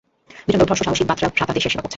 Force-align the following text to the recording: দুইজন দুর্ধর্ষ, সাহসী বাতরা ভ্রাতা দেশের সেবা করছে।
দুইজন 0.45 0.59
দুর্ধর্ষ, 0.61 0.81
সাহসী 0.85 1.03
বাতরা 1.09 1.27
ভ্রাতা 1.35 1.53
দেশের 1.57 1.71
সেবা 1.73 1.81
করছে। 1.83 1.89